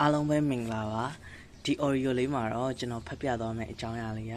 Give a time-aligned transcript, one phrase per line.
[0.00, 1.04] အားလုံးပဲမင်္ဂလာပါ
[1.64, 4.34] ဒီ audio လေးမှာတော့ကျွန်တော်ဖတ်ပြသွားမယ့်အကြောင်းအရာလေးက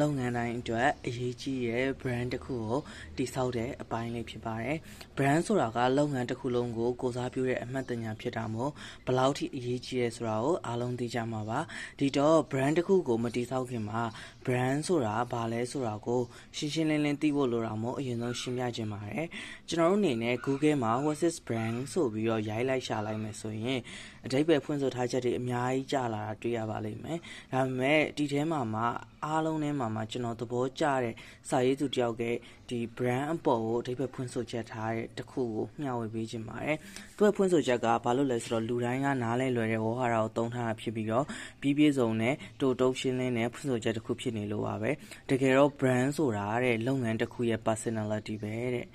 [0.00, 2.78] လုပ်ငန်းတိုင်းအတွက်အရေးကြီးတဲ့ brand တစ်ခုကို
[3.16, 4.76] တည်ဆောက်တဲ့အပိုင်းလေးဖြစ်ပါတယ်
[5.16, 8.70] brand ဆိုတာကလုပ်ငန်းတစ်ခုလုံးကိုကိုစားပြုတဲ့အမှတ်တညာဖြစ်တာမို့
[9.06, 11.60] ဘယ်လောက်ထိအရေးကြီးရဲဆိုတာကိုအားလုံးသိကြမှာပါ
[11.98, 14.02] ဒီတော့ brand တစ်ခုကိုမတည်ဆောက်ခင်မှာ
[14.44, 16.20] brand ဆိုတာဘာလဲဆိုတာကို
[16.56, 19.26] ရှင်းရှင်းလင်းလင်းသိဖို့လိုတာမို့အရင်ဆုံးရှင်းပြခြင်းပါတယ်
[19.68, 23.80] ကျွန်တော်တို့အနေနဲ့ Google မှာ what is brand ဆိုပြီးတော့ရိုက်လိုက်ရှာလိုက်မယ်ဆိုရင်
[24.26, 27.18] အဓိပ္ပာယ်ဖွင့်ဆိုထားချက်တွေအများကြီးကြာလာတာတွေ့ရပါလိမ့်မယ်
[27.52, 28.82] ဒါပေမဲ့ဒီထဲမှာမှ
[29.24, 31.14] အားလုံးထဲမှာမှကျွန်တော်သဘောကျတဲ့
[31.48, 32.22] စာရေးသူတယောက်က
[32.70, 36.76] ဒီ brand အပေါ်ကိုအဓိပ္ပာယ်ဖွင့်ဆိုချက်ထားတဲ့တစ်ခုကိုမျှဝေပေးခြင်းပါတယ်
[37.16, 41.24] သူ့ဖွင့်ဆိုချက်ကဘာလို့လဲဆိုတော့လူတိုင်းကနားလဲလွယ်တဲ့ဝေါ်ဟာရာကိုသုံးထားတာဖြစ်ပြီးတော့
[41.60, 44.90] ပြီးပြည့်စုံတဲ့တိုတုပ်ရှင်းလင်းတဲ့ဖွင့်ဆိုချက်တစ်ခုဖြစ်နေလို့ပါပဲ
[45.30, 48.86] တကယ်တော့ brand ဆိုတာတဲ့လုပ်ငန်းတစ်ခုရဲ့ personality ပဲတဲ့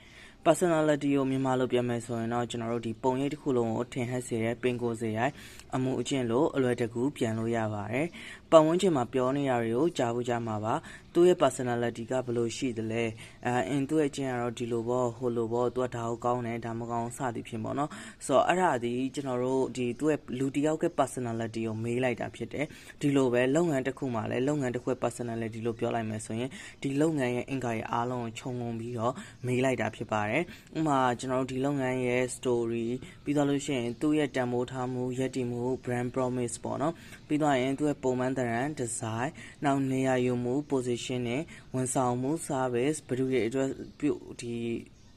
[0.45, 5.33] personality ကိုမြန်မာလိုပြန်မယ်ဆိုရင်တော့ကျွန်တော်တို့ဒီပုံရိပ်တစ်ခုလုံးကိုထင်ဟပ်စေတဲ့ပင်ကိုယ်စေရိုက်
[5.75, 8.07] အမှုအကျင့်လို့အလွယ်တကူပြန်လို့ရပါတယ်။
[8.55, 10.73] ပတ်ဝန်းကျင်မှာပြောနေတာတွေကိုကြားဖို့ကြားမှာပါ။
[11.13, 13.03] သူ့ရဲ့ personality ကဘယ်လိုရှိသလဲ။
[13.45, 17.89] အဲအင်းသူ့ရဲ့အကျင့်ကတော့ဒီလိုပေါ့ဟိုလိုပေါ့သူကဒါကိုကောင်းတယ်ဒါမကောင်းစသည်ဖြင့်ပေါ့နော်။
[18.25, 22.65] ဆိုတော့အဲ့ဒါဒီကျွန်တော်တို့ဒီသူ့ရဲ့လူတစ်ယောက်ရဲ့ personality ကိုမေးလိုက်တာဖြစ်တယ်။
[23.01, 26.49] ဒီလိုပဲလုပ်ငန်းတစ်ခုမှာလည်းလုပ်ငန်းတစ်ခုရဲ့ personality လို့ပြောလိုက်မယ်ဆိုရင်
[26.81, 29.13] ဒီလုပ်ငန်းရဲ့အင်္ဂါရဲ့အားလုံးကိုခြုံငုံပြီးတော့
[29.45, 30.43] မေးလိုက်တာဖြစ်ပါတယ်။
[30.77, 32.87] ဥပမာကျွန်တော်တို့ဒီလုပ်ငန်းရဲ့ story
[33.23, 36.93] ပြီးတော့လို့ရှိရင်သူ့ရဲ့တန်ဖိုးထားမှုရည်တည်မှု brand promise ပေါ့နော်
[37.27, 39.29] ပြီးတော့ရင်သူ့ရဲ့ပုံမှန်တရံ design
[39.63, 41.41] နောက်နေရာယူမှု position နဲ့
[41.73, 44.55] ဝန်ဆောင်မှု service ဘယ်သူတွေအတွက် ပြုဒီ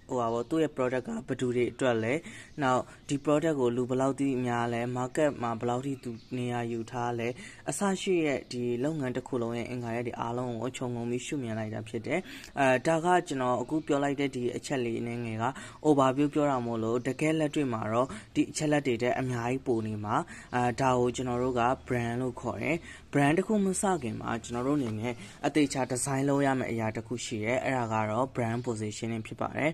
[0.09, 2.15] ဟိုပါဘောသူ့ရဲ့ product ကဘယ်သူတွေအတွက်လဲ
[2.63, 7.29] နောက်ဒီ product ကိုလူဘယ်လောက်ထိများလဲ market မှာဘယ်လောက်ထိသူနေရာယူထားလဲ
[7.71, 12.21] အစရှိရဲ့ဒီလုပ်ငန်းတစ်ခုလုံးရဲ့အင်္ဂါရဲ့ဒီအားလုံးကိုခြုံငုံပြီးရှုမြင်လိုက်တာဖြစ်တယ်
[12.61, 15.45] အဲဒါကကျွန်တော်အခုပြောလိုက်တဲ့ဒီအချက်လေးနဲ့ငယ်က
[15.87, 20.17] overview ပြောတာမို့လို့တကယ်လက်တွေ့မှာတော့ဒီအချက်လက်တွေတဲ့အများကြီးပိုနေမှာ
[20.55, 22.77] အဲဒါကိုကျွန်တော်တို့က brand လို့ခေါ်တယ်
[23.13, 25.15] brand တစ်ခုမစခင်မှာကျွန်တော်တို့အနေနဲ့
[25.47, 29.71] အသေးချာ design လုပ်ရမယ့်အရာတစ်ခုရှိတယ်အဲ့ဒါကတော့ brand positioning ဖြစ်ပါတယ်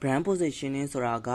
[0.00, 1.30] brand positioning ဆိုတာက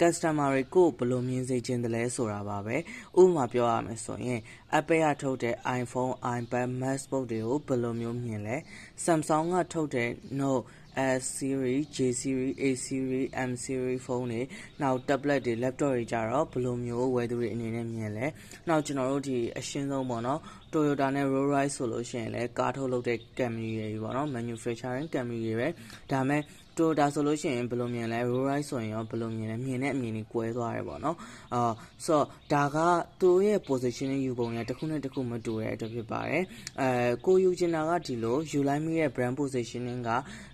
[0.00, 2.76] customer တွေကိုဘယ်လိုမြင်စေချင်တယ်လဲဆိုတာပါပဲ
[3.20, 4.40] ဥပမာပြောရမယ်ဆိုရင်
[4.78, 8.56] Apple ကထုတ်တဲ့ iPhone, iPad, MacBook တွေကိုဘယ်လိုမျိုးမြင်လဲ
[9.04, 10.64] Samsung ကထုတ်တဲ့ Note
[10.96, 14.42] S series, J series, A series, M series ဖုန်းတွေ
[14.82, 18.26] နောက် tablet တွေ laptop တွေကြတော့ဘယ်လိုမျိုးဝယ်သူတွေအနေနဲ့မြင်လဲ
[18.68, 20.40] နောက်ကျွန်တော်တို့ဒီအရှင်းဆုံးပေါ့နော်
[20.76, 25.68] Toyota နဲ့ Rolls Royce ဆိုလို့ရှိရင်လည်းကားထုတ်လုပ်တဲ့ company တွေပေါ့နော် manufacturing company တွေပဲ
[26.12, 26.42] ဒါမဲ့
[26.78, 31.16] Toyota ဆိုလို့ရှိရင်ဘယ်လိုမြင်လဲ Rolls Royce ဆိုရင်ရောဘယ်လိုမြင်လဲမြင်တဲ့အမြင်တွေကွဲသွားတယ်ပေါ့နော်
[31.54, 31.72] အာ
[32.04, 32.76] ဆိုတော့ဒါက
[33.20, 36.42] သူတို့ရဲ့ positioning ယူပုံနဲ့တစ်ခုနဲ့တစ်ခုမတူတဲ့အတွက်ဖြစ်ပါတယ်
[36.80, 36.90] အဲ
[37.26, 40.10] ကိုယူချင်တာကဒီလိုယူလိုက်မိရဲ့ brand positioning က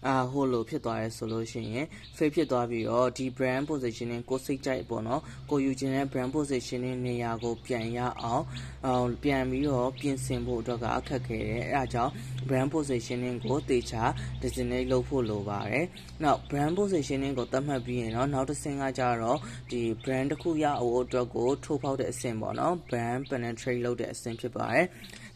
[0.07, 8.45] အာဟိုလိုဖြစ်သွားရဲဆိုလို့ရှိရင် fake ဖြစ်သွားပြီးတော့ဒီ brand positioning ကိုစိတ်ကြိုက်ပေါ့နော်ကိုယူချင်တဲ့ brand positioning နေရာကိုပြန်ရအောင်
[8.87, 12.13] အောင်ပြန်ပြီးတော့ပြင်ဆင်ဖို့အတွက်ကအခက်ခဲတယ်အဲဒါကြောင့်
[12.49, 14.03] brand positioning ကိုတေချာ
[14.43, 15.87] designate လုပ်ဖို့လိုပါတယ်
[16.23, 19.39] နောက် brand positioning ကိုသတ်မှတ်ပြီးရင်တော့နောက်တစ်ဆင့်ကကြတော့
[19.71, 24.87] ဒီ brand တစ်ခုရအောင်အတွက်ကိုထိုးဖောက်တဲ့အဆင့်ပေါ့နော် brand penetrate လုပ်တဲ့အဆင့်ဖြစ်ပါတယ်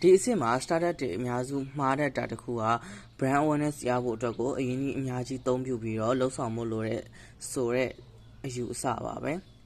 [0.00, 2.65] ဒီအဆင့်မှာ startup တွေအများစုမှားတတ်တာတစ်ခုက
[3.19, 7.03] brand awareness ရဖို့အတွက်ကိုအရင်ကြီးအများကြီးသုံးပြုပြီးတော့လှုပ်ဆောင်မှုလိုတဲ့
[7.50, 7.91] ဆိုတဲ့
[8.44, 9.34] အယူအဆပါပဲ။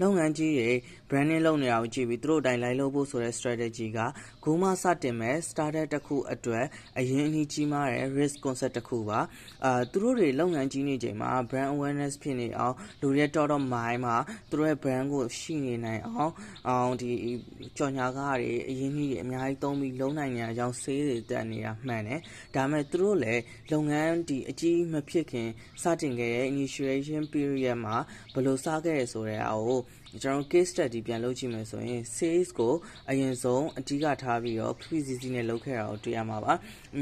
[0.00, 0.70] လုပ်ငန်းကြီးတွေ
[1.14, 3.98] branding လုပ်နေတာကိုကြည့်ပြီး သူတို့အတိုင်း လိုက်လုပ်ဖို့ဆိုတဲ့ strategy က
[4.44, 6.66] ဂိုးမစတင်မဲ့ startup တစ်ခုအတွက်
[6.98, 9.20] အရင်အနည်းကြီးမားတဲ့ risk concept တစ်ခုပါ
[9.64, 14.16] အာသူတို့တွေ လုပ်ငန်းကြီးနေချိန်မှာ brand awareness ဖြစ်နေအောင် လူတွေ top of mind မှာ
[14.50, 16.32] သူတို့ရဲ့ brand ကို ရှိနေနိုင်အောင်
[16.68, 17.10] အောင်ဒီ
[17.76, 22.20] ကြော်ညာကားတွေ အရင်ကြီးတွေ အများကြီးသုံးပြီး လုံးနိုင်နေတဲ့အကြောင်း sales တွေတက်နေတာ မှန်တယ်
[22.54, 23.42] ဒါပေမဲ့ သူတို့လည်း
[23.72, 25.48] လုပ်ငန်းဒီအကြီးမဖြစ်ခင်
[25.82, 27.96] စတင်ခဲ့တဲ့ initiation period မှာ
[28.32, 29.80] ဘယ်လိုစခဲ့ရဆိုတဲ့အားကို
[30.22, 32.74] ကျွန်တော် case study ပြန်လုပ်ကြည့်မယ်ဆိုရင် sales ကို
[33.10, 36.52] အရင်ဆုံးအဓိကထားပြီးတော့ PCC နဲ့လုပ်ခဲ့တာကိုတွေ့ရမှာပါ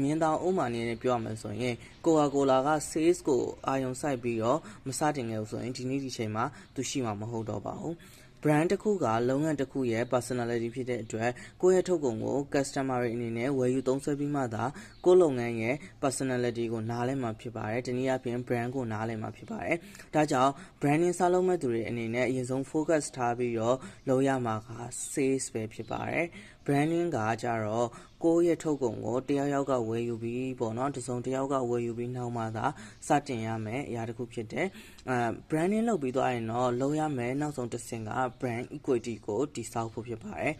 [0.01, 1.75] မြင်းတောင်ဥမာအနေနဲ့ပြောရမယ်ဆိုရင်
[2.05, 7.95] Coca-Cola က sales ကိုအာရုံစိုက်ပြီးတော့မစတင်ခဲ့ဘူးဆိုရင်ဒီနေ့ဒီချိန်မှာသူရှိမှာမဟုတ်တော့ပါဘူး
[8.43, 11.31] brand တစ်ခုကလုပ်ငန်းတစ်ခုရဲ့ personality ဖြစ်တဲ့အတွက်
[11.61, 14.63] ကိုယ့်ရဲ့ထုတ်ကုန်ကို customer တွေအနေနဲ့ဝယ်ယူသုံးစွဲပြီးမှသာ
[15.05, 19.77] ကိုယ့်လုပ်ငန်းရဲ့ personality ကိုနားလည်မှာဖြစ်ပါတယ်။တနည်းအားဖြင့် brand ကိုနားလည်မှာဖြစ်ပါတယ်။
[20.15, 20.51] ဒါကြောင့်
[20.81, 23.77] branding စလုပ်မဲ့သူတွေအနေနဲ့အရင်ဆုံး focus ထားပြီးတော့
[24.09, 24.69] လုပ်ရမှာက
[25.13, 26.25] sales ပဲဖြစ်ပါတယ်။
[26.65, 27.87] branding ကကြတော့
[28.23, 32.65] ကိုယ့်ရဲ့ထုတ်ကုန်ကိုတယောက်ယောက်ကဝယ်ယူပြီးပေါ့နော်တစုံတယောက်ကဝယ်ယူပြီးနောက်မှသာ
[33.07, 34.67] စတင်ရမယ်အရာတစ်ခုဖြစ်တယ်
[35.09, 35.17] အဲ
[35.49, 40.53] branding လုပ်ပြီးသွားရင်တော့လုပ်ရမယ်နောက်ဆုံးတစ်ဆင့်က brand equity ကိုတည်ဆောက်ဖို့ဖြစ်ပါတယ်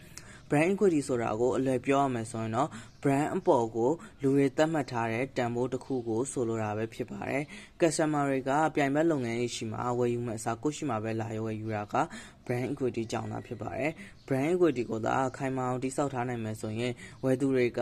[0.54, 2.68] brand equity ဆိုတာကိုအလွယ်ပြောရမယ်ဆိုရင်တော့
[3.02, 3.90] brand အပေါ်ကို
[4.22, 7.42] လူတွေသတ်မှတ်ထားတဲ့တန်ဖိုးတစ်ခုကိုဆိုလိုတာပဲဖြစ်ပါတယ်။
[7.80, 11.96] customer တွေကပြိုင်ဘက်လုပ်ငန်းရေးရှိမှာဝယ်ယူမဲ့အစားကိုယ့်ရှိမှာပဲလာရွယ်ယူတာက
[12.44, 13.90] brand equity ကြောင့်သာဖြစ်ပါတယ်။
[14.26, 16.92] brand equity ကိုသာခိုင်မာအောင်တိစောက်ထားနိုင်မယ်ဆိုရင်
[17.24, 17.80] ဝယ်သူတွေက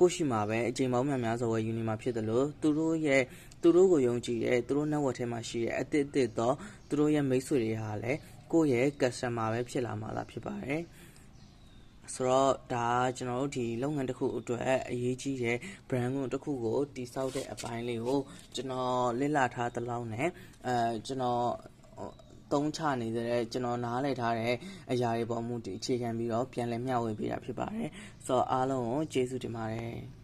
[0.00, 3.22] ကိုယ့်ရှိမှာပဲအချိန်ပေါင်းများများစွာဝယ်ယူနေမှာဖြစ်တယ်လို့သူတို့ရဲ့
[3.62, 6.54] သူတို့ကိုယုံကြည်တဲ့သူတို့ network ထဲမှာရှိတဲ့အသစ်အသစ်တော့
[6.88, 8.18] သူတို့ရဲ့မိတ်ဆွေတွေဟာလည်း
[8.52, 10.82] ကိုယ့်ရဲ့ customer ပဲဖြစ်လာမှာသာဖြစ်ပါတယ်။
[12.12, 15.56] ဆိုတော့ဒါကျွန်တော်တို့ဒီလုပ်ငန်းတစ်ခုအတွက်အရေးကြီးတဲ့
[15.88, 18.20] brand ကိုတစ်ခုကိုတိစောက်တဲ့အပိုင်းလေးကို
[18.54, 20.28] ကျွန်တော်လစ်လာထားသလောက်နဲ့
[20.66, 20.74] အဲ
[21.06, 21.44] ကျွန်တော်
[22.52, 24.54] သုံးချနေတဲ့ကျွန်တော်နားလည်ထားတဲ့
[24.90, 27.88] အရာတွေပေါ်မူတည်အခြေခံပြီးတော့ပြန်လည်မျှဝေပေးတာဖြစ်ပါတယ်။
[28.26, 29.94] ဆိုတော့အားလုံးကိုကျေးဇူးတင်ပါတယ်။